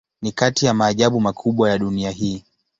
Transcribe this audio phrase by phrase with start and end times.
[0.21, 2.43] Ni kati ya maajabu makubwa ya dunia hii.